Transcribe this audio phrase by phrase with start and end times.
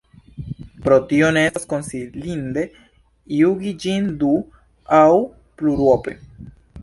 [0.85, 2.63] Pro tio ne estas konsilinde
[3.39, 4.33] jungi ĝin du-
[5.03, 5.11] aŭ
[5.63, 6.17] plurope.